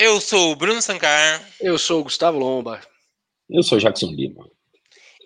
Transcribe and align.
Eu 0.00 0.20
sou 0.20 0.52
o 0.52 0.54
Bruno 0.54 0.80
Sancar. 0.80 1.44
Eu 1.60 1.76
sou 1.76 1.98
o 2.00 2.04
Gustavo 2.04 2.38
Lomba. 2.38 2.80
Eu 3.50 3.64
sou 3.64 3.78
o 3.78 3.80
Jackson 3.80 4.06
Lima. 4.12 4.48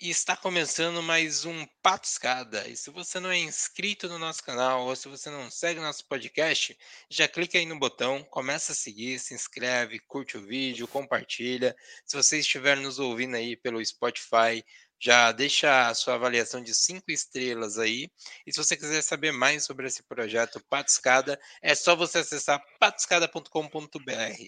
E 0.01 0.09
está 0.09 0.35
começando 0.35 1.03
mais 1.03 1.45
um 1.45 1.67
Pato 1.83 2.09
Escada. 2.09 2.67
E 2.67 2.74
se 2.74 2.88
você 2.88 3.21
não 3.21 3.30
é 3.30 3.37
inscrito 3.37 4.08
no 4.08 4.19
nosso 4.19 4.43
canal 4.43 4.87
ou 4.87 4.96
se 4.96 5.11
você 5.11 5.29
não 5.29 5.50
segue 5.50 5.79
nosso 5.79 6.06
podcast, 6.08 6.74
já 7.11 7.29
clica 7.29 7.58
aí 7.58 7.66
no 7.66 7.79
botão, 7.79 8.24
começa 8.30 8.72
a 8.72 8.74
seguir, 8.74 9.19
se 9.19 9.35
inscreve, 9.35 9.99
curte 9.99 10.38
o 10.38 10.47
vídeo, 10.47 10.89
compartilha. 10.89 11.77
Se 12.07 12.17
você 12.17 12.39
estiver 12.39 12.79
nos 12.79 12.99
ouvindo 12.99 13.37
aí 13.37 13.54
pelo 13.54 13.85
Spotify, 13.85 14.65
já 15.03 15.32
deixa 15.32 15.88
a 15.88 15.94
sua 15.94 16.14
avaliação 16.14 16.62
de 16.62 16.73
cinco 16.73 17.10
estrelas 17.10 17.77
aí. 17.77 18.09
E 18.46 18.52
se 18.52 18.59
você 18.59 18.77
quiser 18.77 19.02
saber 19.02 19.32
mais 19.32 19.64
sobre 19.64 19.88
esse 19.88 20.01
projeto 20.05 20.62
Patiscada, 20.70 21.41
é 21.60 21.74
só 21.74 21.96
você 21.96 22.19
acessar 22.19 22.62
patiscada.com.br. 22.78 23.91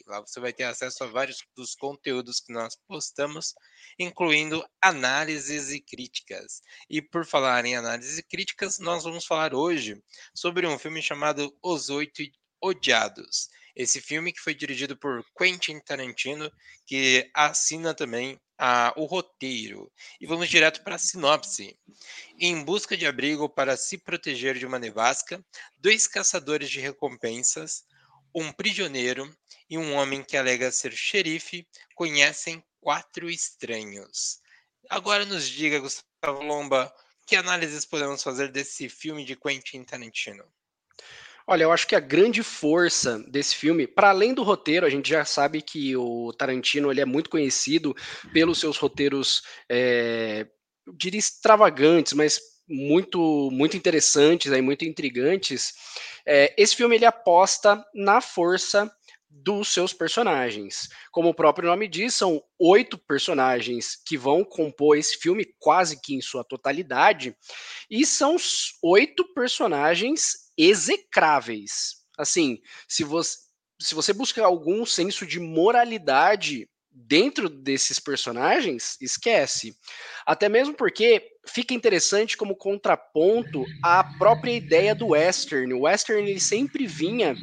Lá 0.06 0.20
você 0.20 0.38
vai 0.38 0.52
ter 0.52 0.62
acesso 0.62 1.02
a 1.02 1.08
vários 1.08 1.42
dos 1.56 1.74
conteúdos 1.74 2.38
que 2.38 2.52
nós 2.52 2.76
postamos, 2.86 3.52
incluindo 3.98 4.64
análises 4.80 5.70
e 5.70 5.80
críticas. 5.80 6.62
E 6.88 7.02
por 7.02 7.26
falar 7.26 7.64
em 7.64 7.74
análises 7.74 8.18
e 8.18 8.22
críticas, 8.22 8.78
nós 8.78 9.02
vamos 9.02 9.26
falar 9.26 9.54
hoje 9.54 10.00
sobre 10.32 10.68
um 10.68 10.78
filme 10.78 11.02
chamado 11.02 11.52
Os 11.60 11.90
Oito 11.90 12.22
Odiados. 12.62 13.48
Esse 13.74 14.00
filme 14.00 14.32
que 14.32 14.40
foi 14.40 14.54
dirigido 14.54 14.96
por 14.96 15.24
Quentin 15.36 15.80
Tarantino, 15.80 16.50
que 16.86 17.28
assina 17.34 17.92
também 17.94 18.40
a, 18.58 18.92
o 18.96 19.04
roteiro. 19.04 19.90
E 20.20 20.26
vamos 20.26 20.48
direto 20.48 20.82
para 20.82 20.94
a 20.94 20.98
sinopse. 20.98 21.76
Em 22.38 22.62
busca 22.64 22.96
de 22.96 23.06
abrigo 23.06 23.48
para 23.48 23.76
se 23.76 23.98
proteger 23.98 24.56
de 24.58 24.66
uma 24.66 24.78
nevasca, 24.78 25.44
dois 25.78 26.06
caçadores 26.06 26.70
de 26.70 26.80
recompensas, 26.80 27.84
um 28.34 28.52
prisioneiro 28.52 29.32
e 29.68 29.78
um 29.78 29.94
homem 29.94 30.22
que 30.22 30.36
alega 30.36 30.70
ser 30.70 30.92
xerife 30.92 31.66
conhecem 31.94 32.62
quatro 32.80 33.30
estranhos. 33.30 34.40
Agora 34.90 35.24
nos 35.24 35.48
diga, 35.48 35.78
Gustavo 35.78 36.42
Lomba, 36.42 36.92
que 37.26 37.36
análises 37.36 37.86
podemos 37.86 38.22
fazer 38.22 38.50
desse 38.52 38.88
filme 38.88 39.24
de 39.24 39.34
Quentin 39.34 39.82
Tarantino? 39.84 40.44
Olha, 41.46 41.64
eu 41.64 41.72
acho 41.72 41.86
que 41.86 41.94
a 41.94 42.00
grande 42.00 42.42
força 42.42 43.18
desse 43.28 43.54
filme, 43.54 43.86
para 43.86 44.08
além 44.08 44.32
do 44.32 44.42
roteiro, 44.42 44.86
a 44.86 44.90
gente 44.90 45.10
já 45.10 45.24
sabe 45.26 45.60
que 45.60 45.94
o 45.94 46.32
Tarantino 46.32 46.90
ele 46.90 47.02
é 47.02 47.04
muito 47.04 47.28
conhecido 47.28 47.94
pelos 48.32 48.58
seus 48.58 48.78
roteiros, 48.78 49.42
é, 49.68 50.46
eu 50.86 50.94
diria 50.94 51.18
extravagantes, 51.18 52.14
mas 52.14 52.40
muito 52.66 53.50
muito 53.52 53.76
interessantes, 53.76 54.50
aí, 54.50 54.62
muito 54.62 54.86
intrigantes. 54.86 55.74
É, 56.26 56.54
esse 56.56 56.74
filme 56.74 56.96
ele 56.96 57.04
aposta 57.04 57.84
na 57.94 58.22
força 58.22 58.90
dos 59.28 59.68
seus 59.68 59.92
personagens. 59.92 60.88
Como 61.10 61.28
o 61.28 61.34
próprio 61.34 61.68
nome 61.68 61.88
diz, 61.88 62.14
são 62.14 62.42
oito 62.58 62.96
personagens 62.96 63.96
que 64.06 64.16
vão 64.16 64.44
compor 64.44 64.96
esse 64.96 65.18
filme 65.18 65.44
quase 65.58 66.00
que 66.00 66.14
em 66.14 66.20
sua 66.22 66.44
totalidade, 66.44 67.36
e 67.90 68.06
são 68.06 68.36
oito 68.82 69.24
personagens 69.34 70.43
execráveis. 70.56 71.96
Assim, 72.18 72.60
se 72.88 73.04
você, 73.04 73.38
se 73.80 73.94
você 73.94 74.12
busca 74.12 74.44
algum 74.44 74.84
senso 74.86 75.26
de 75.26 75.40
moralidade 75.40 76.68
dentro 76.90 77.48
desses 77.48 77.98
personagens, 77.98 78.96
esquece. 79.00 79.76
Até 80.24 80.48
mesmo 80.48 80.74
porque 80.74 81.28
fica 81.46 81.74
interessante 81.74 82.36
como 82.36 82.56
contraponto 82.56 83.68
à 83.82 84.04
própria 84.04 84.52
ideia 84.52 84.94
do 84.94 85.08
western. 85.08 85.72
O 85.74 85.80
western 85.82 86.28
ele 86.28 86.40
sempre 86.40 86.86
vinha 86.86 87.36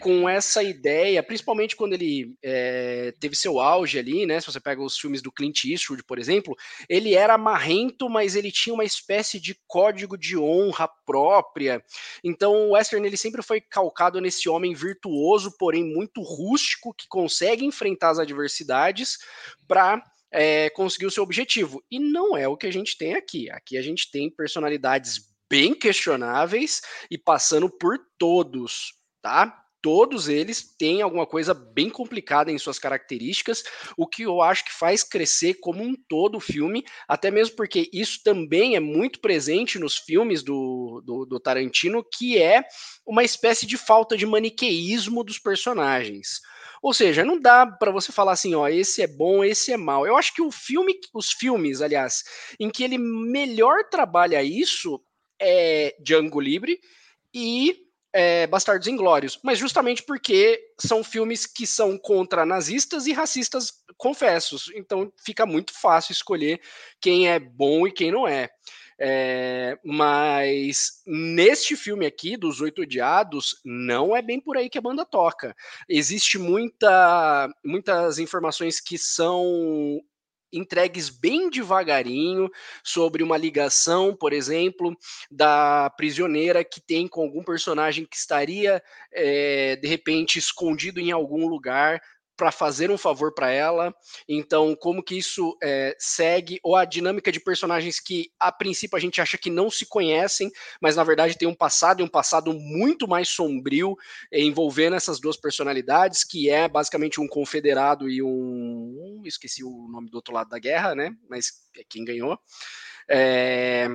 com 0.00 0.28
essa 0.28 0.62
ideia, 0.62 1.22
principalmente 1.22 1.76
quando 1.76 1.92
ele 1.92 2.34
é, 2.42 3.12
teve 3.20 3.36
seu 3.36 3.60
auge 3.60 3.98
ali, 3.98 4.26
né? 4.26 4.40
Se 4.40 4.46
você 4.46 4.58
pega 4.58 4.82
os 4.82 4.98
filmes 4.98 5.22
do 5.22 5.30
Clint 5.30 5.64
Eastwood, 5.64 6.02
por 6.04 6.18
exemplo, 6.18 6.56
ele 6.88 7.14
era 7.14 7.38
marrento, 7.38 8.08
mas 8.08 8.34
ele 8.34 8.50
tinha 8.50 8.74
uma 8.74 8.84
espécie 8.84 9.38
de 9.38 9.56
código 9.66 10.16
de 10.16 10.36
honra 10.36 10.88
própria. 11.06 11.82
Então, 12.24 12.52
o 12.52 12.70
western 12.72 13.06
ele 13.06 13.16
sempre 13.16 13.42
foi 13.42 13.60
calcado 13.60 14.20
nesse 14.20 14.48
homem 14.48 14.74
virtuoso, 14.74 15.56
porém 15.58 15.84
muito 15.84 16.22
rústico, 16.22 16.94
que 16.94 17.06
consegue 17.08 17.64
enfrentar 17.64 18.10
as 18.10 18.18
adversidades 18.18 19.18
para 19.68 20.02
é, 20.30 20.70
conseguir 20.70 21.06
o 21.06 21.10
seu 21.10 21.22
objetivo. 21.22 21.82
E 21.90 21.98
não 21.98 22.36
é 22.36 22.48
o 22.48 22.56
que 22.56 22.66
a 22.66 22.72
gente 22.72 22.96
tem 22.96 23.14
aqui. 23.14 23.50
Aqui 23.50 23.76
a 23.76 23.82
gente 23.82 24.10
tem 24.10 24.30
personalidades 24.30 25.30
bem 25.50 25.74
questionáveis 25.74 26.80
e 27.10 27.18
passando 27.18 27.68
por 27.68 27.98
todos, 28.16 28.94
tá? 29.20 29.66
Todos 29.82 30.28
eles 30.28 30.62
têm 30.76 31.02
alguma 31.02 31.26
coisa 31.26 31.54
bem 31.54 31.88
complicada 31.88 32.50
em 32.50 32.58
suas 32.58 32.78
características, 32.78 33.62
o 33.96 34.06
que 34.06 34.22
eu 34.22 34.42
acho 34.42 34.64
que 34.64 34.72
faz 34.72 35.02
crescer 35.02 35.54
como 35.54 35.82
um 35.82 35.94
todo 36.08 36.36
o 36.36 36.40
filme, 36.40 36.84
até 37.08 37.30
mesmo 37.30 37.56
porque 37.56 37.88
isso 37.92 38.20
também 38.22 38.76
é 38.76 38.80
muito 38.80 39.20
presente 39.20 39.78
nos 39.78 39.96
filmes 39.96 40.42
do, 40.42 41.02
do, 41.04 41.26
do 41.26 41.40
Tarantino, 41.40 42.04
que 42.04 42.38
é 42.38 42.64
uma 43.06 43.24
espécie 43.24 43.66
de 43.66 43.76
falta 43.76 44.16
de 44.16 44.26
maniqueísmo 44.26 45.24
dos 45.24 45.38
personagens. 45.38 46.40
Ou 46.82 46.94
seja, 46.94 47.24
não 47.24 47.38
dá 47.38 47.66
para 47.66 47.90
você 47.90 48.10
falar 48.10 48.32
assim, 48.32 48.54
ó, 48.54 48.66
esse 48.66 49.02
é 49.02 49.06
bom, 49.06 49.44
esse 49.44 49.72
é 49.72 49.76
mal. 49.76 50.06
Eu 50.06 50.16
acho 50.16 50.34
que 50.34 50.40
o 50.40 50.50
filme, 50.50 50.98
os 51.12 51.30
filmes, 51.30 51.82
aliás, 51.82 52.24
em 52.58 52.70
que 52.70 52.82
ele 52.82 52.96
melhor 52.96 53.84
trabalha 53.90 54.42
isso 54.42 55.00
é 55.40 55.94
Django 56.00 56.40
Livre 56.40 56.78
e 57.34 57.89
é, 58.12 58.46
Bastardos 58.46 58.88
Inglórios, 58.88 59.38
mas 59.42 59.58
justamente 59.58 60.02
porque 60.02 60.60
são 60.78 61.04
filmes 61.04 61.46
que 61.46 61.66
são 61.66 61.96
contra 61.96 62.44
nazistas 62.44 63.06
e 63.06 63.12
racistas 63.12 63.72
confessos, 63.96 64.70
então 64.74 65.12
fica 65.24 65.46
muito 65.46 65.72
fácil 65.78 66.12
escolher 66.12 66.60
quem 67.00 67.28
é 67.28 67.38
bom 67.38 67.86
e 67.86 67.92
quem 67.92 68.10
não 68.10 68.26
é. 68.26 68.48
é 68.98 69.78
mas 69.84 71.02
neste 71.06 71.76
filme 71.76 72.06
aqui, 72.06 72.36
dos 72.36 72.60
Oito 72.60 72.82
Odiados, 72.82 73.60
não 73.64 74.16
é 74.16 74.22
bem 74.22 74.40
por 74.40 74.56
aí 74.56 74.68
que 74.68 74.78
a 74.78 74.82
banda 74.82 75.04
toca. 75.04 75.54
Existe 75.88 76.38
muita, 76.38 77.48
muitas 77.64 78.18
informações 78.18 78.80
que 78.80 78.98
são 78.98 80.00
entregues 80.52 81.08
bem 81.08 81.48
devagarinho 81.48 82.50
sobre 82.82 83.22
uma 83.22 83.36
ligação, 83.36 84.14
por 84.14 84.32
exemplo, 84.32 84.96
da 85.30 85.90
prisioneira 85.90 86.64
que 86.64 86.80
tem 86.80 87.06
com 87.06 87.22
algum 87.22 87.42
personagem 87.42 88.04
que 88.04 88.16
estaria 88.16 88.82
é, 89.12 89.76
de 89.76 89.88
repente 89.88 90.38
escondido 90.38 91.00
em 91.00 91.12
algum 91.12 91.46
lugar 91.46 92.00
para 92.40 92.50
fazer 92.50 92.90
um 92.90 92.96
favor 92.96 93.34
para 93.34 93.50
ela. 93.50 93.94
Então, 94.26 94.74
como 94.74 95.02
que 95.02 95.14
isso 95.14 95.58
é, 95.62 95.94
segue, 95.98 96.58
ou 96.62 96.74
a 96.74 96.86
dinâmica 96.86 97.30
de 97.30 97.38
personagens 97.38 98.00
que 98.00 98.32
a 98.40 98.50
princípio 98.50 98.96
a 98.96 99.00
gente 99.00 99.20
acha 99.20 99.36
que 99.36 99.50
não 99.50 99.68
se 99.68 99.84
conhecem, 99.84 100.50
mas 100.80 100.96
na 100.96 101.04
verdade 101.04 101.36
tem 101.36 101.46
um 101.46 101.54
passado 101.54 102.00
e 102.00 102.02
um 102.02 102.08
passado 102.08 102.54
muito 102.54 103.06
mais 103.06 103.28
sombrio 103.28 103.94
envolvendo 104.32 104.96
essas 104.96 105.20
duas 105.20 105.36
personalidades, 105.36 106.24
que 106.24 106.48
é 106.48 106.66
basicamente 106.66 107.20
um 107.20 107.28
confederado 107.28 108.08
e 108.08 108.22
um. 108.22 109.20
Esqueci 109.26 109.62
o 109.62 109.86
nome 109.90 110.08
do 110.08 110.14
outro 110.14 110.32
lado 110.32 110.48
da 110.48 110.58
guerra, 110.58 110.94
né? 110.94 111.14
Mas 111.28 111.52
é 111.76 111.82
quem 111.86 112.06
ganhou. 112.06 112.38
É, 113.06 113.86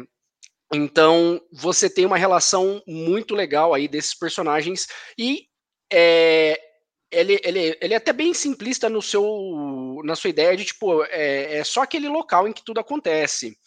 então, 0.72 1.42
você 1.52 1.90
tem 1.90 2.06
uma 2.06 2.18
relação 2.18 2.80
muito 2.86 3.34
legal 3.34 3.74
aí 3.74 3.88
desses 3.88 4.14
personagens 4.14 4.86
e 5.18 5.48
é, 5.92 6.60
ele, 7.16 7.40
ele, 7.44 7.78
ele 7.82 7.94
é 7.94 7.98
até 7.98 8.12
bem 8.12 8.34
simplista 8.34 8.90
no 8.90 9.02
seu, 9.02 10.02
na 10.04 10.16
sua 10.16 10.30
ideia 10.30 10.56
de, 10.56 10.66
tipo, 10.66 11.04
é, 11.06 11.58
é 11.58 11.64
só 11.64 11.84
aquele 11.84 12.10
local 12.10 12.48
em 12.48 12.54
que 12.54 12.64
tudo 12.64 12.80
acontece. 12.80 13.58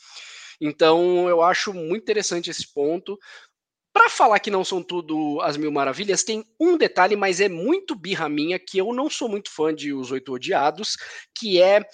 Então, 0.60 1.28
eu 1.28 1.42
acho 1.42 1.72
muito 1.72 2.02
interessante 2.02 2.50
esse 2.50 2.72
ponto. 2.72 3.18
Para 3.92 4.10
falar 4.10 4.38
que 4.38 4.50
não 4.50 4.64
são 4.64 4.82
tudo 4.82 5.40
as 5.40 5.56
mil 5.56 5.72
maravilhas, 5.72 6.22
tem 6.22 6.44
um 6.60 6.76
detalhe, 6.76 7.16
mas 7.16 7.40
é 7.40 7.48
muito 7.48 7.94
birra 7.94 8.28
minha, 8.28 8.58
que 8.58 8.78
eu 8.78 8.92
não 8.92 9.08
sou 9.08 9.28
muito 9.28 9.50
fã 9.50 9.74
de 9.74 9.92
Os 9.92 10.10
Oito 10.10 10.32
Odiados, 10.32 10.96
que 11.34 11.60
é 11.60 11.84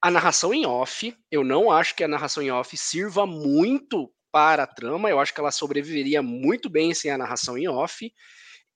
a 0.00 0.10
narração 0.10 0.54
em 0.54 0.66
off. 0.66 1.14
Eu 1.30 1.44
não 1.44 1.70
acho 1.70 1.94
que 1.94 2.04
a 2.04 2.08
narração 2.08 2.42
em 2.42 2.50
off 2.50 2.76
sirva 2.76 3.26
muito 3.26 4.10
para 4.30 4.62
a 4.62 4.66
trama, 4.66 5.10
eu 5.10 5.20
acho 5.20 5.34
que 5.34 5.40
ela 5.40 5.52
sobreviveria 5.52 6.22
muito 6.22 6.70
bem 6.70 6.94
sem 6.94 7.10
a 7.10 7.18
narração 7.18 7.58
em 7.58 7.68
off. 7.68 8.10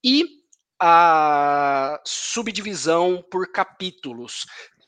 E 0.04 0.35
a 0.80 2.00
subdivisão 2.04 3.24
por 3.30 3.50
capítulos. 3.50 4.46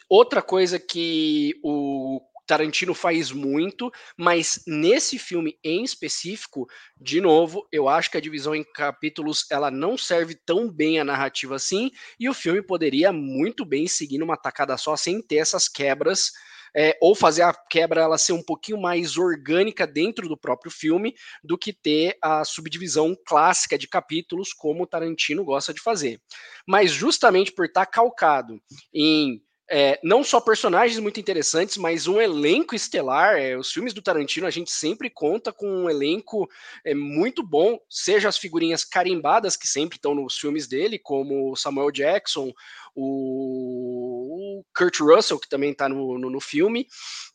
Outra 0.09 0.43
coisa 0.43 0.79
que 0.79 1.55
o 1.63 2.21
Tarantino 2.49 2.95
faz 2.95 3.31
muito, 3.31 3.93
mas 4.17 4.63
nesse 4.67 5.19
filme 5.19 5.59
em 5.63 5.85
específico, 5.85 6.67
de 6.99 7.21
novo, 7.21 7.69
eu 7.71 7.89
acho 7.89 8.11
que 8.11 8.17
a 8.17 8.21
divisão 8.21 8.55
em 8.55 8.65
capítulos 8.65 9.45
ela 9.51 9.71
não 9.71 9.99
serve 9.99 10.35
tão 10.35 10.73
bem 10.73 10.99
a 10.99 11.05
narrativa 11.05 11.55
assim, 11.55 11.91
e 12.19 12.29
o 12.29 12.35
filme 12.35 12.63
poderia 12.63 13.13
muito 13.13 13.65
bem 13.67 13.87
seguir 13.87 14.19
numa 14.19 14.37
tacada 14.37 14.77
só 14.79 14.97
sem 14.97 15.21
ter 15.21 15.37
essas 15.37 15.69
quebras 15.69 16.33
é, 16.75 16.97
ou 17.01 17.15
fazer 17.15 17.43
a 17.43 17.53
quebra 17.53 18.03
ela 18.03 18.19
ser 18.19 18.33
um 18.33 18.43
pouquinho 18.43 18.81
mais 18.81 19.17
orgânica 19.17 19.87
dentro 19.87 20.29
do 20.29 20.37
próprio 20.37 20.71
filme 20.71 21.15
do 21.43 21.57
que 21.59 21.73
ter 21.73 22.17
a 22.23 22.45
subdivisão 22.45 23.17
clássica 23.27 23.79
de 23.79 23.89
capítulos 23.89 24.53
como 24.53 24.83
o 24.83 24.87
Tarantino 24.87 25.45
gosta 25.45 25.73
de 25.73 25.81
fazer. 25.81 26.21
Mas 26.67 26.91
justamente 26.91 27.53
por 27.53 27.67
estar 27.67 27.87
calcado 27.87 28.61
em 28.93 29.43
é, 29.71 30.01
não 30.03 30.25
só 30.25 30.41
personagens 30.41 30.99
muito 30.99 31.21
interessantes, 31.21 31.77
mas 31.77 32.07
um 32.07 32.21
elenco 32.21 32.75
estelar. 32.75 33.37
É, 33.37 33.57
os 33.57 33.71
filmes 33.71 33.93
do 33.93 34.01
Tarantino 34.01 34.47
a 34.47 34.51
gente 34.51 34.71
sempre 34.71 35.11
conta 35.11 35.53
com 35.53 35.67
um 35.67 35.91
elenco 35.91 36.49
é, 36.85 36.95
muito 36.95 37.43
bom, 37.43 37.79
seja 37.89 38.29
as 38.29 38.39
figurinhas 38.39 38.85
carimbadas 38.85 39.57
que 39.57 39.69
sempre 39.69 39.97
estão 39.97 40.15
nos 40.15 40.39
filmes 40.39 40.67
dele, 40.67 40.99
como 40.99 41.55
Samuel 41.55 41.91
Jackson, 41.91 42.53
o, 42.95 44.59
o 44.59 44.65
Kurt 44.77 45.01
Russell, 45.01 45.39
que 45.39 45.49
também 45.49 45.71
está 45.73 45.89
no, 45.89 46.19
no, 46.19 46.31
no, 46.31 46.41
filme, 46.41 46.87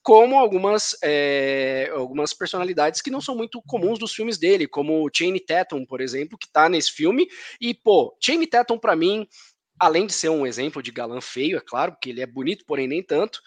como 0.01 0.37
algumas, 0.37 0.97
é, 1.03 1.89
algumas 1.93 2.33
personalidades 2.33 3.01
que 3.01 3.11
não 3.11 3.21
são 3.21 3.35
muito 3.35 3.61
comuns 3.61 3.99
dos 3.99 4.13
filmes 4.13 4.37
dele, 4.37 4.67
como 4.67 5.09
Channing 5.13 5.39
Tatum, 5.45 5.85
por 5.85 6.01
exemplo, 6.01 6.37
que 6.37 6.47
está 6.47 6.67
nesse 6.67 6.91
filme. 6.91 7.27
E, 7.61 7.73
pô, 7.73 8.15
Channing 8.19 8.47
Tatum, 8.47 8.77
para 8.77 8.95
mim, 8.95 9.27
além 9.79 10.05
de 10.05 10.13
ser 10.13 10.29
um 10.29 10.45
exemplo 10.45 10.81
de 10.81 10.91
galã 10.91 11.19
feio, 11.21 11.57
é 11.57 11.61
claro, 11.61 11.93
porque 11.93 12.09
ele 12.09 12.21
é 12.21 12.25
bonito, 12.25 12.65
porém 12.65 12.87
nem 12.87 13.03
tanto. 13.03 13.39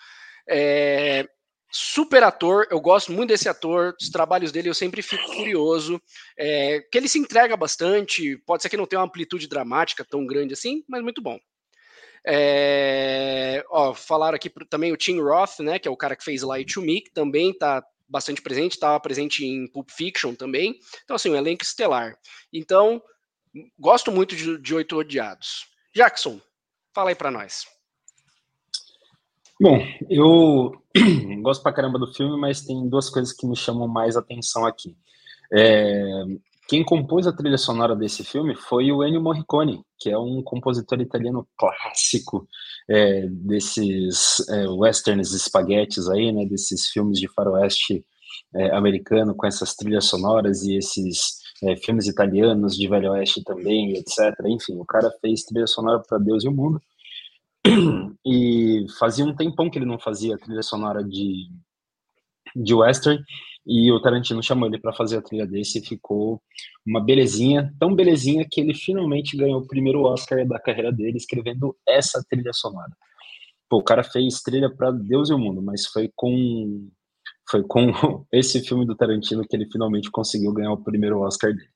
É, 0.49 1.26
super 1.70 2.23
ator, 2.23 2.67
eu 2.70 2.81
gosto 2.81 3.12
muito 3.12 3.31
desse 3.31 3.49
ator, 3.49 3.94
os 4.00 4.08
trabalhos 4.08 4.52
dele 4.52 4.69
eu 4.69 4.75
sempre 4.75 5.02
fico 5.02 5.25
curioso, 5.37 6.00
é, 6.38 6.81
que 6.90 6.96
ele 6.96 7.08
se 7.08 7.19
entrega 7.19 7.56
bastante, 7.56 8.37
pode 8.46 8.62
ser 8.62 8.69
que 8.69 8.76
não 8.76 8.87
tenha 8.87 9.00
uma 9.00 9.06
amplitude 9.06 9.49
dramática 9.49 10.05
tão 10.05 10.26
grande 10.26 10.55
assim, 10.55 10.82
mas 10.88 11.02
muito 11.02 11.20
bom. 11.20 11.38
É, 12.28 13.64
ó, 13.70 13.94
falaram 13.94 14.34
aqui 14.34 14.50
também 14.69 14.93
o 14.93 14.96
Tim 14.96 15.20
Roth, 15.20 15.61
né, 15.61 15.78
que 15.78 15.87
é 15.87 15.90
o 15.90 15.96
cara 15.96 16.17
que 16.17 16.25
fez 16.25 16.43
Light 16.43 16.73
to 16.73 16.82
Me, 16.82 17.00
que 17.00 17.12
também 17.12 17.50
está 17.50 17.84
bastante 18.08 18.40
presente, 18.40 18.73
estava 18.73 18.99
presente 19.00 19.44
em 19.44 19.70
Pulp 19.70 19.90
Fiction 19.90 20.34
também, 20.34 20.78
então 21.05 21.17
assim, 21.17 21.31
um 21.31 21.37
elenco 21.37 21.62
estelar. 21.62 22.17
Então, 22.52 23.02
gosto 23.78 24.11
muito 24.11 24.34
de, 24.34 24.58
de 24.58 24.75
Oito 24.75 24.96
Odiados. 24.96 25.75
Jackson, 25.96 26.38
fala 26.94 27.08
aí 27.08 27.14
para 27.14 27.31
nós. 27.31 27.66
Bom, 29.58 29.78
eu 30.10 30.72
gosto 31.40 31.62
pra 31.62 31.72
caramba 31.72 31.98
do 31.98 32.12
filme, 32.12 32.38
mas 32.38 32.60
tem 32.60 32.87
duas 32.87 33.08
coisas 33.08 33.32
que 33.32 33.46
me 33.46 33.56
chamam 33.56 33.88
mais 33.88 34.14
atenção 34.14 34.66
aqui. 34.66 34.94
É, 35.50 36.22
quem 36.69 36.84
compôs 36.84 37.26
a 37.26 37.32
trilha 37.32 37.56
sonora 37.56 37.96
desse 37.96 38.22
filme 38.22 38.54
foi 38.54 38.93
o 38.93 39.02
Ennio 39.02 39.22
Morricone, 39.22 39.82
que 39.98 40.10
é 40.10 40.19
um 40.19 40.43
compositor 40.43 41.00
italiano 41.00 41.48
clássico 41.56 42.46
é, 42.90 43.26
desses 43.28 44.46
é, 44.50 44.69
westerns 44.69 45.32
espaguetes 45.32 46.10
aí, 46.10 46.31
né, 46.31 46.44
desses 46.44 46.88
filmes 46.88 47.19
de 47.19 47.28
faroeste 47.32 48.04
é, 48.54 48.70
americano 48.76 49.34
com 49.34 49.46
essas 49.46 49.75
trilhas 49.75 50.04
sonoras 50.04 50.62
e 50.62 50.76
esses 50.76 51.38
é, 51.62 51.76
filmes 51.76 52.06
italianos 52.06 52.76
de 52.76 52.88
Velho 52.88 53.12
Oeste 53.12 53.42
também, 53.42 53.94
etc. 53.96 54.34
Enfim, 54.46 54.76
o 54.78 54.84
cara 54.84 55.10
fez 55.20 55.44
trilha 55.44 55.66
sonora 55.66 56.02
para 56.06 56.18
Deus 56.18 56.44
e 56.44 56.48
o 56.48 56.52
Mundo. 56.52 56.80
E 58.24 58.86
fazia 58.98 59.24
um 59.24 59.34
tempão 59.34 59.70
que 59.70 59.78
ele 59.78 59.86
não 59.86 59.98
fazia 59.98 60.38
trilha 60.38 60.62
sonora 60.62 61.02
de, 61.02 61.48
de 62.54 62.74
western. 62.74 63.22
E 63.66 63.90
o 63.90 64.00
Tarantino 64.00 64.42
chamou 64.42 64.68
ele 64.68 64.78
para 64.78 64.92
fazer 64.92 65.16
a 65.16 65.22
trilha 65.22 65.46
desse 65.46 65.78
e 65.78 65.84
ficou 65.84 66.40
uma 66.86 67.00
belezinha, 67.00 67.74
tão 67.80 67.94
belezinha 67.94 68.46
que 68.48 68.60
ele 68.60 68.72
finalmente 68.74 69.36
ganhou 69.36 69.60
o 69.60 69.66
primeiro 69.66 70.02
Oscar 70.02 70.46
da 70.46 70.60
carreira 70.60 70.92
dele 70.92 71.16
escrevendo 71.16 71.76
essa 71.86 72.24
trilha 72.28 72.52
sonora. 72.52 72.92
Pô, 73.68 73.78
o 73.78 73.82
cara 73.84 74.04
fez 74.04 74.40
trilha 74.40 74.70
para 74.70 74.92
Deus 74.92 75.30
e 75.30 75.34
o 75.34 75.38
Mundo, 75.38 75.60
mas 75.60 75.86
foi 75.86 76.08
com 76.14 76.88
foi 77.48 77.62
com 77.62 77.87
esse 78.32 78.60
filme 78.60 78.84
do 78.84 78.96
Tarantino 78.96 79.46
que 79.46 79.56
ele 79.56 79.69
finalmente 79.70 80.10
conseguiu 80.10 80.52
ganhar 80.52 80.72
o 80.72 80.82
primeiro 80.82 81.20
Oscar 81.20 81.52
dele. 81.52 81.69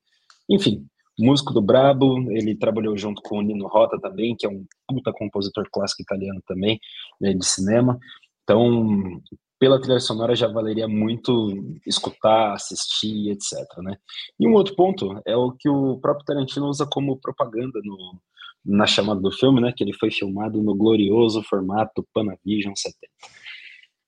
Enfim, 0.49 0.87
músico 1.19 1.53
do 1.53 1.63
Brabo, 1.63 2.31
ele 2.31 2.55
trabalhou 2.57 2.97
junto 2.97 3.23
com 3.23 3.39
o 3.39 3.43
Nino 3.43 3.69
Rota 3.69 3.99
também, 4.01 4.35
que 4.37 4.47
é 4.47 4.49
um 4.49 4.65
puta 4.89 5.13
compositor 5.13 5.69
clássico 5.71 6.03
italiano 6.03 6.41
também, 6.47 6.81
né, 7.21 7.33
de 7.33 7.45
cinema. 7.47 7.99
Então, 8.43 9.21
pela 9.59 9.81
trilha 9.81 10.01
sonora 10.01 10.35
já 10.35 10.49
valeria 10.49 10.89
muito 10.89 11.79
escutar, 11.87 12.55
assistir, 12.55 13.31
etc. 13.31 13.53
Né? 13.79 13.97
E 14.39 14.49
um 14.49 14.55
outro 14.55 14.75
ponto 14.75 15.21
é 15.27 15.37
o 15.37 15.53
que 15.53 15.69
o 15.69 15.99
próprio 15.99 16.25
Tarantino 16.25 16.67
usa 16.67 16.87
como 16.91 17.21
propaganda 17.21 17.79
no, 17.85 18.21
na 18.65 18.87
chamada 18.87 19.21
do 19.21 19.31
filme, 19.31 19.61
né? 19.61 19.73
Que 19.77 19.85
ele 19.85 19.93
foi 19.93 20.11
filmado 20.11 20.63
no 20.63 20.75
glorioso 20.75 21.43
formato 21.43 22.07
Panavision 22.15 22.73
70 22.75 22.97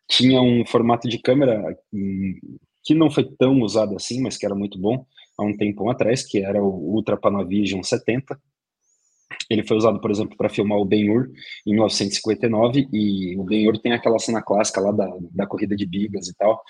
tinha 0.09 0.41
um 0.41 0.65
formato 0.67 1.09
de 1.09 1.19
câmera 1.19 1.77
hum, 1.93 2.39
que 2.85 2.95
não 2.95 3.11
foi 3.11 3.25
tão 3.25 3.61
usado 3.61 3.97
assim, 3.97 4.21
mas 4.21 4.37
que 4.37 4.45
era 4.45 4.55
muito 4.55 4.79
bom 4.79 5.07
há 5.39 5.45
um 5.45 5.57
tempo 5.57 5.89
atrás, 5.89 6.25
que 6.25 6.39
era 6.39 6.63
o 6.63 6.95
Ultra 6.95 7.17
Panavision 7.17 7.83
70. 7.83 8.39
Ele 9.49 9.67
foi 9.67 9.77
usado, 9.77 10.01
por 10.01 10.11
exemplo, 10.11 10.37
para 10.37 10.49
filmar 10.49 10.79
o 10.79 10.85
Ben-Hur 10.85 11.31
em 11.67 11.73
1959, 11.73 12.89
e 12.93 13.37
o 13.37 13.45
Ben-Hur 13.45 13.79
tem 13.79 13.93
aquela 13.93 14.19
cena 14.19 14.43
clássica 14.43 14.81
lá 14.81 14.93
da, 14.93 15.09
da 15.31 15.47
corrida 15.47 15.75
de 15.75 15.87
bigas 15.87 16.29
e 16.29 16.35
tal, 16.35 16.63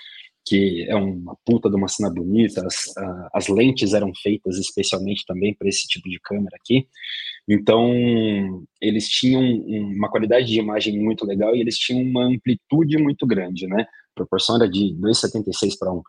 que 0.45 0.85
é 0.89 0.95
uma 0.95 1.35
puta 1.45 1.69
de 1.69 1.75
uma 1.75 1.87
cena 1.87 2.09
bonita, 2.09 2.65
as, 2.65 2.93
as 3.33 3.47
lentes 3.47 3.93
eram 3.93 4.11
feitas 4.21 4.57
especialmente 4.57 5.25
também 5.25 5.53
para 5.53 5.67
esse 5.67 5.87
tipo 5.87 6.09
de 6.09 6.19
câmera 6.19 6.55
aqui, 6.59 6.87
então 7.47 7.91
eles 8.81 9.07
tinham 9.07 9.41
uma 9.41 10.09
qualidade 10.09 10.47
de 10.47 10.59
imagem 10.59 10.99
muito 10.99 11.25
legal 11.25 11.55
e 11.55 11.61
eles 11.61 11.77
tinham 11.77 12.01
uma 12.01 12.25
amplitude 12.25 12.97
muito 12.97 13.25
grande, 13.25 13.67
né? 13.67 13.83
A 13.83 14.15
proporção 14.15 14.57
era 14.57 14.69
de 14.69 14.95
2,76 14.95 15.77
para 15.79 15.91
1, 15.91 16.01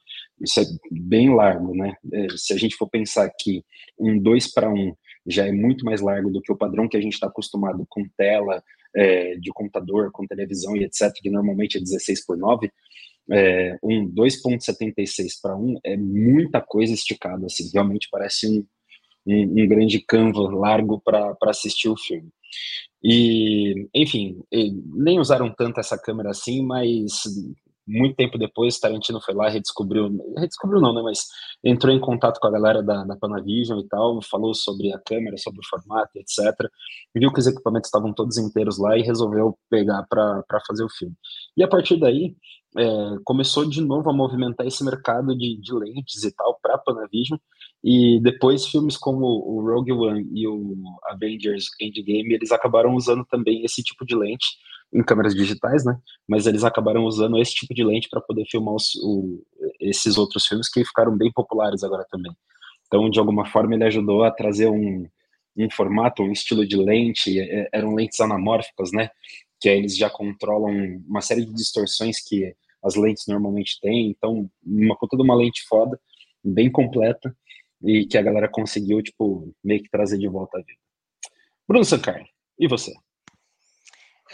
isso 0.42 0.60
é 0.60 0.64
bem 0.90 1.34
largo, 1.34 1.74
né? 1.74 1.94
É, 2.12 2.26
se 2.36 2.52
a 2.52 2.56
gente 2.56 2.76
for 2.76 2.88
pensar 2.88 3.30
que 3.38 3.64
um 3.98 4.18
2 4.18 4.52
para 4.52 4.68
1 4.68 4.94
já 5.26 5.46
é 5.46 5.52
muito 5.52 5.84
mais 5.84 6.00
largo 6.00 6.30
do 6.30 6.40
que 6.40 6.52
o 6.52 6.56
padrão 6.56 6.88
que 6.88 6.96
a 6.96 7.00
gente 7.00 7.14
está 7.14 7.26
acostumado 7.26 7.84
com 7.88 8.06
tela 8.16 8.62
é, 8.94 9.36
de 9.36 9.50
computador, 9.52 10.10
com 10.12 10.26
televisão 10.26 10.76
e 10.76 10.84
etc., 10.84 11.12
que 11.14 11.30
normalmente 11.30 11.78
é 11.78 11.80
16 11.80 12.26
por 12.26 12.36
9, 12.36 12.70
é, 13.30 13.76
um 13.82 14.08
2.76 14.10 15.40
para 15.42 15.56
1 15.56 15.80
é 15.84 15.96
muita 15.96 16.60
coisa 16.60 16.92
esticada, 16.92 17.46
assim, 17.46 17.70
realmente 17.72 18.08
parece 18.10 18.46
um, 18.48 18.64
um, 19.26 19.62
um 19.62 19.68
grande 19.68 20.00
canvas 20.00 20.52
largo 20.52 21.00
para 21.00 21.36
assistir 21.46 21.88
o 21.88 21.96
filme. 21.96 22.28
E, 23.02 23.88
enfim, 23.94 24.42
nem 24.94 25.18
usaram 25.18 25.52
tanto 25.52 25.80
essa 25.80 25.98
câmera 25.98 26.30
assim, 26.30 26.64
mas 26.64 27.22
muito 27.86 28.16
tempo 28.16 28.38
depois, 28.38 28.78
Tarantino 28.78 29.20
foi 29.20 29.34
lá, 29.34 29.48
redescobriu, 29.48 30.10
redescobriu 30.36 30.80
não, 30.80 30.92
né, 30.94 31.02
mas 31.02 31.26
entrou 31.62 31.92
em 31.94 32.00
contato 32.00 32.40
com 32.40 32.46
a 32.46 32.50
galera 32.50 32.82
da, 32.82 33.04
da 33.04 33.16
Panavision 33.16 33.78
e 33.78 33.88
tal, 33.88 34.20
falou 34.22 34.54
sobre 34.54 34.92
a 34.92 34.98
câmera, 34.98 35.36
sobre 35.36 35.60
o 35.60 35.68
formato, 35.68 36.10
etc. 36.16 36.68
Viu 37.14 37.32
que 37.32 37.40
os 37.40 37.46
equipamentos 37.46 37.88
estavam 37.88 38.12
todos 38.12 38.38
inteiros 38.38 38.78
lá 38.78 38.96
e 38.96 39.02
resolveu 39.02 39.58
pegar 39.70 40.04
para 40.08 40.44
fazer 40.66 40.84
o 40.84 40.90
filme. 40.90 41.14
E 41.56 41.62
a 41.62 41.68
partir 41.68 41.98
daí, 41.98 42.34
é, 42.76 42.84
começou 43.24 43.64
de 43.68 43.80
novo 43.80 44.10
a 44.10 44.12
movimentar 44.12 44.66
esse 44.66 44.84
mercado 44.84 45.36
de, 45.36 45.60
de 45.60 45.72
lentes 45.72 46.24
e 46.24 46.34
tal 46.34 46.58
para 46.60 46.78
Panavision, 46.78 47.38
e 47.82 48.18
depois 48.20 48.66
filmes 48.66 48.96
como 48.96 49.26
o 49.26 49.60
Rogue 49.60 49.92
One 49.92 50.28
e 50.32 50.48
o 50.48 50.74
Avengers 51.04 51.66
Endgame, 51.80 52.34
eles 52.34 52.50
acabaram 52.50 52.94
usando 52.94 53.24
também 53.26 53.62
esse 53.64 53.82
tipo 53.82 54.04
de 54.06 54.16
lente 54.16 54.46
em 54.94 55.02
câmeras 55.02 55.34
digitais, 55.34 55.84
né? 55.84 55.98
Mas 56.28 56.46
eles 56.46 56.62
acabaram 56.62 57.04
usando 57.04 57.38
esse 57.38 57.54
tipo 57.54 57.74
de 57.74 57.82
lente 57.82 58.08
para 58.08 58.20
poder 58.20 58.44
filmar 58.48 58.74
os, 58.74 58.94
o, 59.02 59.44
esses 59.80 60.16
outros 60.16 60.46
filmes 60.46 60.68
que 60.68 60.84
ficaram 60.84 61.16
bem 61.16 61.32
populares 61.32 61.82
agora 61.82 62.06
também. 62.08 62.32
Então, 62.86 63.10
de 63.10 63.18
alguma 63.18 63.44
forma, 63.46 63.74
ele 63.74 63.84
ajudou 63.84 64.22
a 64.22 64.30
trazer 64.30 64.68
um, 64.68 65.08
um 65.56 65.70
formato, 65.70 66.22
um 66.22 66.30
estilo 66.30 66.66
de 66.66 66.76
lente, 66.76 67.40
é, 67.40 67.68
eram 67.72 67.94
lentes 67.94 68.20
anamórficas, 68.20 68.92
né? 68.92 69.10
Que 69.60 69.68
aí 69.68 69.78
eles 69.78 69.96
já 69.96 70.08
controlam 70.08 71.02
uma 71.08 71.20
série 71.20 71.44
de 71.44 71.52
distorções 71.52 72.20
que 72.20 72.54
as 72.82 72.94
lentes 72.94 73.26
normalmente 73.26 73.80
têm. 73.80 74.10
Então, 74.10 74.48
uma 74.64 74.96
puta 74.96 75.16
de 75.16 75.22
uma 75.22 75.34
lente 75.34 75.64
foda, 75.66 75.98
bem 76.44 76.70
completa, 76.70 77.36
e 77.82 78.06
que 78.06 78.16
a 78.16 78.22
galera 78.22 78.48
conseguiu, 78.48 79.02
tipo, 79.02 79.52
meio 79.62 79.82
que 79.82 79.90
trazer 79.90 80.18
de 80.18 80.28
volta 80.28 80.58
a 80.58 80.60
vida. 80.60 80.78
Bruno 81.66 81.84
Sankar, 81.84 82.24
e 82.58 82.68
você? 82.68 82.92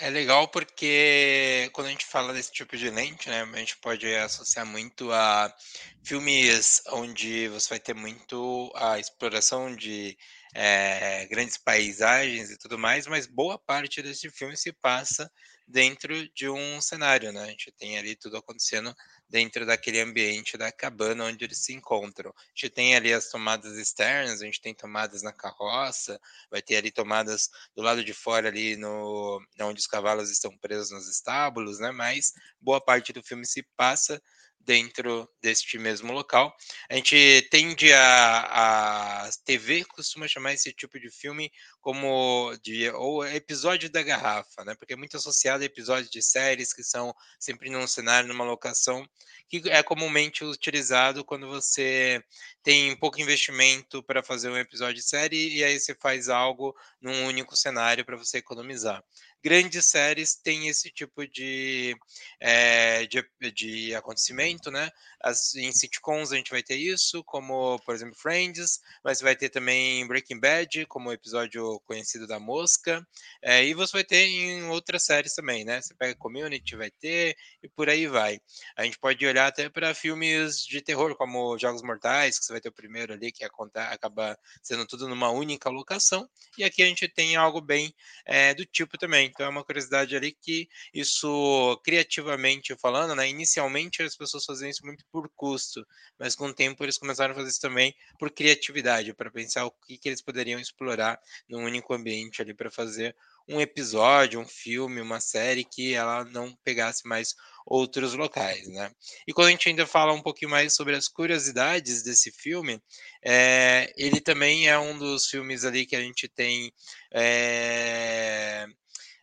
É 0.02 0.08
legal 0.08 0.48
porque 0.48 1.68
quando 1.74 1.88
a 1.88 1.90
gente 1.90 2.06
fala 2.06 2.32
desse 2.32 2.50
tipo 2.50 2.74
de 2.74 2.88
lente, 2.88 3.28
né, 3.28 3.42
a 3.42 3.58
gente 3.58 3.76
pode 3.76 4.06
associar 4.16 4.64
muito 4.64 5.12
a 5.12 5.54
filmes 6.02 6.82
onde 6.88 7.48
você 7.48 7.68
vai 7.68 7.78
ter 7.78 7.94
muito 7.94 8.72
a 8.76 8.98
exploração 8.98 9.76
de 9.76 10.16
é, 10.54 11.26
grandes 11.26 11.58
paisagens 11.58 12.50
e 12.50 12.56
tudo 12.56 12.78
mais, 12.78 13.06
mas 13.06 13.26
boa 13.26 13.58
parte 13.58 14.00
desse 14.00 14.30
filme 14.30 14.56
se 14.56 14.72
passa 14.72 15.30
dentro 15.70 16.28
de 16.34 16.48
um 16.48 16.80
cenário, 16.80 17.32
né? 17.32 17.44
A 17.44 17.46
gente 17.46 17.70
tem 17.72 17.98
ali 17.98 18.16
tudo 18.16 18.36
acontecendo 18.36 18.94
dentro 19.28 19.64
daquele 19.64 20.00
ambiente 20.00 20.56
da 20.58 20.72
cabana 20.72 21.24
onde 21.24 21.44
eles 21.44 21.58
se 21.58 21.72
encontram. 21.72 22.30
A 22.30 22.42
gente 22.54 22.70
tem 22.70 22.96
ali 22.96 23.12
as 23.12 23.30
tomadas 23.30 23.78
externas, 23.78 24.42
a 24.42 24.44
gente 24.44 24.60
tem 24.60 24.74
tomadas 24.74 25.22
na 25.22 25.32
carroça, 25.32 26.20
vai 26.50 26.60
ter 26.60 26.76
ali 26.76 26.90
tomadas 26.90 27.48
do 27.74 27.82
lado 27.82 28.04
de 28.04 28.12
fora 28.12 28.48
ali 28.48 28.76
no 28.76 29.40
onde 29.60 29.80
os 29.80 29.86
cavalos 29.86 30.30
estão 30.30 30.56
presos 30.58 30.90
nos 30.90 31.08
estábulos, 31.08 31.78
né? 31.78 31.92
Mas 31.92 32.32
boa 32.60 32.80
parte 32.80 33.12
do 33.12 33.22
filme 33.22 33.46
se 33.46 33.62
passa 33.76 34.20
dentro 34.60 35.28
deste 35.42 35.78
mesmo 35.78 36.12
local. 36.12 36.54
A 36.88 36.94
gente 36.94 37.48
tende 37.50 37.92
a, 37.92 39.24
a 39.24 39.30
TV 39.44 39.84
costuma 39.84 40.28
chamar 40.28 40.52
esse 40.52 40.72
tipo 40.72 40.98
de 41.00 41.10
filme 41.10 41.50
como 41.80 42.54
de 42.62 42.90
ou 42.90 43.26
episódio 43.26 43.90
da 43.90 44.02
garrafa, 44.02 44.64
né? 44.64 44.74
Porque 44.74 44.92
é 44.92 44.96
muito 44.96 45.16
associado 45.16 45.62
a 45.62 45.66
episódios 45.66 46.10
de 46.10 46.22
séries 46.22 46.72
que 46.72 46.84
são 46.84 47.14
sempre 47.38 47.70
num 47.70 47.86
cenário, 47.86 48.28
numa 48.28 48.44
locação 48.44 49.06
que 49.48 49.68
é 49.68 49.82
comumente 49.82 50.44
utilizado 50.44 51.24
quando 51.24 51.48
você 51.48 52.22
tem 52.62 52.94
pouco 52.96 53.20
investimento 53.20 54.02
para 54.02 54.22
fazer 54.22 54.48
um 54.48 54.56
episódio 54.56 54.94
de 54.94 55.02
série 55.02 55.56
e 55.56 55.64
aí 55.64 55.78
você 55.78 55.94
faz 55.94 56.28
algo 56.28 56.76
num 57.00 57.26
único 57.26 57.56
cenário 57.56 58.04
para 58.04 58.16
você 58.16 58.38
economizar 58.38 59.02
grandes 59.42 59.86
séries 59.86 60.34
têm 60.34 60.68
esse 60.68 60.90
tipo 60.90 61.26
de, 61.26 61.96
é, 62.38 63.06
de, 63.06 63.24
de, 63.52 63.94
acontecimento, 63.94 64.70
né? 64.70 64.90
As, 65.20 65.54
em 65.54 65.72
sitcoms 65.72 66.32
a 66.32 66.36
gente 66.36 66.50
vai 66.50 66.62
ter 66.62 66.76
isso, 66.76 67.22
como, 67.24 67.78
por 67.80 67.94
exemplo, 67.94 68.14
Friends, 68.14 68.80
mas 69.02 69.20
vai 69.20 69.34
ter 69.34 69.48
também 69.48 70.06
Breaking 70.06 70.40
Bad, 70.40 70.86
como 70.86 71.08
o 71.08 71.12
episódio 71.12 71.80
conhecido 71.86 72.26
da 72.26 72.38
Mosca, 72.38 73.06
é, 73.42 73.64
e 73.64 73.74
você 73.74 73.92
vai 73.92 74.04
ter 74.04 74.26
em 74.26 74.64
outras 74.64 75.04
séries 75.04 75.34
também, 75.34 75.64
né? 75.64 75.80
Você 75.80 75.94
pega 75.94 76.14
Community, 76.14 76.76
vai 76.76 76.90
ter, 76.90 77.36
e 77.62 77.68
por 77.68 77.88
aí 77.88 78.06
vai. 78.06 78.38
A 78.76 78.84
gente 78.84 78.98
pode 78.98 79.24
olhar 79.26 79.46
até 79.46 79.68
para 79.68 79.94
filmes 79.94 80.64
de 80.64 80.80
terror, 80.82 81.16
como 81.16 81.58
Jogos 81.58 81.82
Mortais, 81.82 82.38
que 82.38 82.44
você 82.44 82.52
vai 82.52 82.60
ter 82.60 82.68
o 82.68 82.72
primeiro 82.72 83.12
ali, 83.12 83.32
que 83.32 83.44
acaba 83.44 84.38
sendo 84.62 84.86
tudo 84.86 85.08
numa 85.08 85.30
única 85.30 85.68
locação, 85.70 86.28
e 86.58 86.64
aqui 86.64 86.82
a 86.82 86.86
gente 86.86 87.08
tem 87.08 87.36
algo 87.36 87.60
bem 87.60 87.94
é, 88.26 88.54
do 88.54 88.64
tipo 88.66 88.98
também. 88.98 89.29
Então 89.30 89.46
é 89.46 89.48
uma 89.48 89.64
curiosidade 89.64 90.14
ali 90.14 90.32
que 90.32 90.68
isso, 90.92 91.80
criativamente 91.84 92.76
falando, 92.76 93.14
né? 93.14 93.28
Inicialmente 93.28 94.02
as 94.02 94.16
pessoas 94.16 94.44
faziam 94.44 94.68
isso 94.68 94.84
muito 94.84 95.04
por 95.10 95.28
custo, 95.34 95.86
mas 96.18 96.34
com 96.34 96.46
o 96.46 96.54
tempo 96.54 96.84
eles 96.84 96.98
começaram 96.98 97.32
a 97.32 97.36
fazer 97.36 97.48
isso 97.48 97.60
também 97.60 97.94
por 98.18 98.30
criatividade, 98.30 99.14
para 99.14 99.30
pensar 99.30 99.64
o 99.64 99.70
que, 99.70 99.96
que 99.96 100.08
eles 100.08 100.20
poderiam 100.20 100.60
explorar 100.60 101.18
num 101.48 101.64
único 101.64 101.94
ambiente 101.94 102.42
ali 102.42 102.52
para 102.52 102.70
fazer 102.70 103.16
um 103.48 103.60
episódio, 103.60 104.40
um 104.40 104.46
filme, 104.46 105.00
uma 105.00 105.20
série 105.20 105.64
que 105.64 105.92
ela 105.94 106.24
não 106.24 106.54
pegasse 106.62 107.06
mais 107.06 107.34
outros 107.66 108.14
locais, 108.14 108.66
né? 108.68 108.90
E 109.26 109.32
quando 109.32 109.48
a 109.48 109.50
gente 109.50 109.68
ainda 109.68 109.86
fala 109.86 110.12
um 110.12 110.22
pouquinho 110.22 110.50
mais 110.50 110.74
sobre 110.74 110.94
as 110.96 111.08
curiosidades 111.08 112.02
desse 112.02 112.30
filme, 112.30 112.80
é, 113.22 113.92
ele 113.96 114.20
também 114.20 114.68
é 114.68 114.78
um 114.78 114.96
dos 114.96 115.26
filmes 115.26 115.64
ali 115.64 115.84
que 115.84 115.96
a 115.96 116.00
gente 116.00 116.28
tem 116.28 116.72
é, 117.12 118.66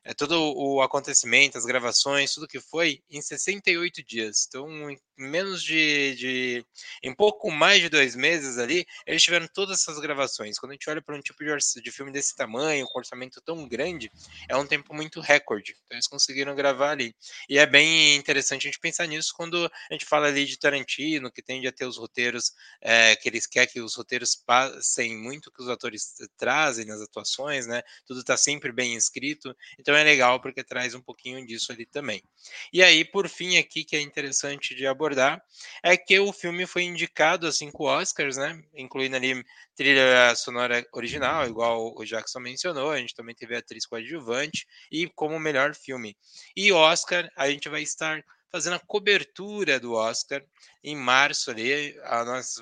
é, 0.08 0.14
todo 0.14 0.54
o 0.56 0.82
acontecimento, 0.82 1.58
as 1.58 1.66
gravações, 1.66 2.34
tudo 2.34 2.48
que 2.48 2.62
foi, 2.62 3.02
em 3.10 3.22
68 3.22 4.02
dias. 4.04 4.46
Então, 4.48 4.90
em 4.90 4.98
menos 5.18 5.62
de, 5.62 6.16
de, 6.16 6.66
em 7.04 7.14
pouco 7.14 7.52
mais 7.52 7.82
de 7.82 7.90
dois 7.90 8.16
meses 8.16 8.58
ali, 8.58 8.86
eles 9.06 9.22
tiveram 9.22 9.48
todas 9.54 9.82
essas 9.82 10.00
gravações. 10.00 10.58
Quando 10.58 10.72
a 10.72 10.76
gente 10.76 10.90
olha 10.90 11.02
para 11.02 11.14
um 11.14 11.20
tipo 11.20 11.44
de, 11.44 11.82
de 11.82 11.92
filme 11.92 12.10
desse 12.10 12.34
tamanho, 12.36 12.86
com 12.86 13.00
orçamento 13.00 13.42
tão 13.42 13.68
grande, 13.68 14.10
é 14.48 14.56
um 14.56 14.66
tempo 14.66 14.94
muito 14.94 15.20
recorde. 15.20 15.76
Então, 15.84 15.98
eles 15.98 16.08
conseguiram 16.08 16.56
gravar 16.56 16.92
ali. 16.92 17.14
E 17.50 17.58
é 17.58 17.66
bem 17.66 18.16
interessante 18.16 18.66
a 18.66 18.72
gente 18.72 18.80
pensar 18.80 19.08
nisso 19.08 19.34
quando 19.36 19.66
a 19.66 19.94
gente 19.94 20.06
fala 20.06 20.28
ali 20.28 20.46
de 20.46 20.58
Tarantino, 20.58 21.30
que 21.30 21.42
tende 21.42 21.68
a 21.68 21.72
ter 21.72 21.86
os 21.86 21.98
roteiros, 21.98 22.54
é, 22.80 23.14
que 23.18 23.28
eles 23.28 23.46
querem 23.46 23.68
que 23.68 23.82
os 23.82 23.96
roteiros 23.96 24.36
passem 24.36 25.18
muito 25.18 25.52
que 25.52 25.62
os 25.62 25.68
atores 25.68 26.14
trazem 26.38 26.86
nas 26.86 27.02
atuações, 27.02 27.68
né? 27.68 27.82
Tudo 28.06 28.22
está 28.22 28.38
sempre 28.38 28.72
bem 28.72 28.96
escrito. 28.96 29.54
Então, 29.78 29.97
é 29.98 30.04
legal 30.04 30.40
porque 30.40 30.64
traz 30.64 30.94
um 30.94 31.02
pouquinho 31.02 31.46
disso 31.46 31.72
ali 31.72 31.86
também. 31.86 32.24
E 32.72 32.84
aí, 32.84 33.04
por 33.04 33.28
fim, 33.28 33.58
aqui 33.58 33.84
que 33.84 33.96
é 33.96 34.02
interessante 34.02 34.76
de 34.76 34.86
abordar 34.88 35.44
é 35.84 35.98
que 35.98 36.20
o 36.20 36.32
filme 36.32 36.66
foi 36.66 36.84
indicado 36.84 37.48
a 37.48 37.52
cinco 37.52 37.86
Oscars, 37.86 38.38
né? 38.38 38.62
Incluindo 38.76 39.16
ali 39.16 39.44
trilha 39.76 40.34
sonora 40.36 40.86
original, 40.94 41.48
igual 41.48 41.94
o 41.96 42.06
Jackson 42.06 42.40
mencionou. 42.40 42.92
A 42.92 42.98
gente 42.98 43.16
também 43.16 43.36
teve 43.36 43.56
a 43.56 43.60
atriz 43.60 43.86
coadjuvante 43.86 44.68
e 44.92 45.08
como 45.10 45.40
melhor 45.40 45.76
filme. 45.76 46.18
E 46.56 46.72
Oscar, 46.72 47.30
a 47.36 47.50
gente 47.50 47.70
vai 47.70 47.82
estar 47.82 48.24
fazendo 48.52 48.76
a 48.76 48.80
cobertura 48.80 49.80
do 49.80 49.94
Oscar 49.94 50.44
em 50.84 50.96
março 50.96 51.52
ali. 51.52 51.96
Nós 52.26 52.56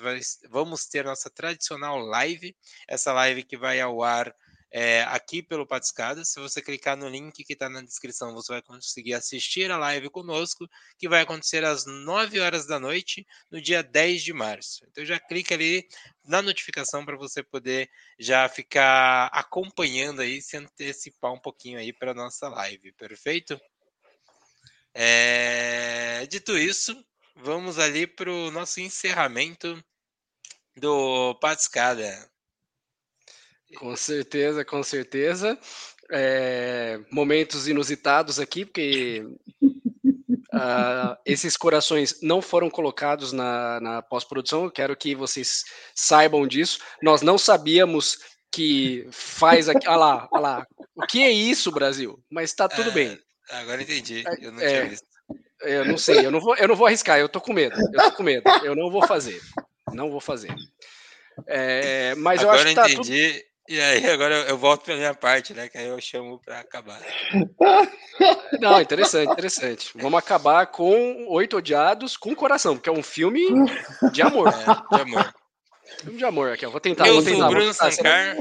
vamos 0.50 0.86
ter 0.86 1.04
nossa 1.04 1.30
tradicional 1.30 1.98
live, 1.98 2.56
essa 2.88 3.12
live 3.12 3.42
que 3.42 3.56
vai 3.56 3.80
ao 3.80 4.02
ar 4.02 4.34
é, 4.70 5.02
aqui 5.04 5.42
pelo 5.42 5.66
Patiscada. 5.66 6.24
Se 6.24 6.40
você 6.40 6.60
clicar 6.60 6.96
no 6.96 7.08
link 7.08 7.44
que 7.44 7.52
está 7.52 7.68
na 7.68 7.82
descrição, 7.82 8.32
você 8.34 8.52
vai 8.52 8.62
conseguir 8.62 9.14
assistir 9.14 9.70
a 9.70 9.78
live 9.78 10.10
conosco, 10.10 10.68
que 10.98 11.08
vai 11.08 11.22
acontecer 11.22 11.64
às 11.64 11.86
9 11.86 12.40
horas 12.40 12.66
da 12.66 12.78
noite, 12.78 13.26
no 13.50 13.60
dia 13.60 13.82
10 13.82 14.22
de 14.22 14.32
março. 14.32 14.84
Então 14.90 15.04
já 15.04 15.18
clica 15.18 15.54
ali 15.54 15.86
na 16.24 16.42
notificação 16.42 17.04
para 17.04 17.16
você 17.16 17.42
poder 17.42 17.88
já 18.18 18.48
ficar 18.48 19.26
acompanhando 19.32 20.20
aí, 20.20 20.42
se 20.42 20.56
antecipar 20.56 21.32
um 21.32 21.40
pouquinho 21.40 21.78
aí 21.78 21.92
para 21.92 22.14
nossa 22.14 22.48
live, 22.48 22.92
perfeito? 22.92 23.60
É... 24.92 26.26
Dito 26.26 26.56
isso, 26.56 26.96
vamos 27.36 27.78
ali 27.78 28.06
para 28.06 28.30
o 28.30 28.50
nosso 28.50 28.80
encerramento 28.80 29.82
do 30.76 31.34
Patiscada. 31.36 32.30
Com 33.74 33.96
certeza, 33.96 34.64
com 34.64 34.82
certeza. 34.82 35.58
É, 36.10 37.00
momentos 37.10 37.66
inusitados 37.66 38.38
aqui, 38.38 38.64
porque 38.64 39.24
uh, 40.54 41.16
esses 41.24 41.56
corações 41.56 42.20
não 42.22 42.40
foram 42.40 42.70
colocados 42.70 43.32
na, 43.32 43.80
na 43.80 44.02
pós-produção. 44.02 44.64
Eu 44.64 44.70
quero 44.70 44.96
que 44.96 45.14
vocês 45.14 45.64
saibam 45.94 46.46
disso. 46.46 46.78
Nós 47.02 47.22
não 47.22 47.36
sabíamos 47.36 48.18
que 48.52 49.06
faz 49.10 49.68
aqui. 49.68 49.88
Olha 49.88 49.96
lá, 49.96 50.28
olha 50.32 50.40
lá. 50.40 50.66
O 50.94 51.06
que 51.06 51.22
é 51.22 51.30
isso, 51.30 51.72
Brasil? 51.72 52.22
Mas 52.30 52.50
está 52.50 52.68
tudo 52.68 52.90
é, 52.90 52.92
bem. 52.92 53.20
Agora 53.50 53.82
entendi. 53.82 54.24
Eu 54.40 54.52
não 54.52 54.60
é, 54.60 54.68
tinha 54.68 54.86
visto. 54.86 55.06
Eu 55.60 55.84
não 55.84 55.98
sei, 55.98 56.24
eu 56.24 56.30
não 56.30 56.40
vou, 56.40 56.54
eu 56.56 56.68
não 56.68 56.76
vou 56.76 56.86
arriscar, 56.86 57.18
eu 57.18 57.28
tô 57.28 57.40
com 57.40 57.52
medo. 57.52 57.76
Eu 57.92 58.10
tô 58.10 58.12
com 58.12 58.22
medo. 58.22 58.48
Eu 58.62 58.74
não 58.76 58.90
vou 58.90 59.06
fazer. 59.06 59.40
Não 59.92 60.10
vou 60.10 60.20
fazer. 60.20 60.54
É, 61.46 62.14
mas 62.16 62.40
Agora 62.40 62.56
eu 62.56 62.60
acho 62.60 62.68
que 62.68 62.74
tá 62.74 62.90
entendi. 62.90 63.32
Tudo... 63.32 63.55
E 63.68 63.80
aí, 63.80 64.06
agora 64.10 64.34
eu 64.48 64.56
volto 64.56 64.84
para 64.84 64.96
minha 64.96 65.14
parte, 65.14 65.52
né? 65.52 65.68
Que 65.68 65.78
aí 65.78 65.88
eu 65.88 66.00
chamo 66.00 66.38
para 66.38 66.60
acabar. 66.60 67.00
Não, 68.60 68.80
interessante, 68.80 69.32
interessante. 69.32 69.90
Vamos 69.96 70.18
acabar 70.18 70.66
com 70.68 71.26
Oito 71.28 71.56
Odiados 71.56 72.16
com 72.16 72.34
Coração, 72.34 72.76
porque 72.76 72.88
é 72.88 72.92
um 72.92 73.02
filme 73.02 73.42
de 74.12 74.22
amor. 74.22 74.48
É, 74.48 74.96
de 74.96 75.02
amor. 75.02 75.34
Filme 76.02 76.18
de 76.18 76.24
amor 76.24 76.52
aqui, 76.52 76.64
eu 76.64 76.70
vou 76.70 76.80
tentar. 76.80 77.08
Eu 77.08 77.14
vou 77.14 77.24
tentar, 77.24 77.38
sou 77.38 77.46
o 77.46 77.50
Bruno 77.50 77.74
Sancar. 77.74 78.36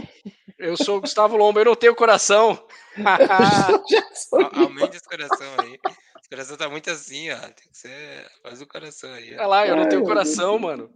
Eu 0.58 0.78
sou 0.78 0.98
o 0.98 1.02
Gustavo 1.02 1.36
Lomba, 1.36 1.62
eu 1.62 1.66
não 1.66 1.76
tenho 1.76 1.96
coração. 1.96 2.66
Aumente 4.56 4.98
esse 4.98 5.08
coração 5.08 5.48
aí. 5.60 5.80
Esse 6.20 6.30
coração 6.30 6.58
tá 6.58 6.70
muito 6.70 6.90
assim, 6.90 7.32
ó. 7.32 7.38
Tem 7.38 7.70
que 7.72 7.78
ser. 7.78 8.28
Faz 8.42 8.62
o 8.62 8.68
coração 8.68 9.12
aí. 9.14 9.34
Olha 9.34 9.48
lá, 9.48 9.68
eu 9.68 9.76
não 9.76 9.90
tenho 9.90 10.04
coração, 10.04 10.58
mano. 10.58 10.90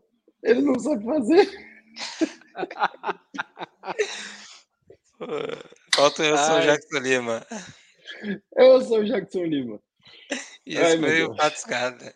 Ele 0.43 0.61
não 0.61 0.79
sabe 0.79 1.03
fazer. 1.03 1.49
Falta 5.93 6.23
eu, 6.23 6.37
sou 6.37 6.57
o 6.57 6.61
Jackson 6.61 6.99
Lima. 6.99 7.45
Eu 8.55 8.81
sou 8.81 8.99
o 8.99 9.05
Jackson 9.05 9.43
Lima. 9.43 9.81
E 10.65 10.77
Ai, 10.77 10.97
foi 10.97 11.23
o 11.23 11.35
Pato 11.35 11.57
Escada. 11.57 12.15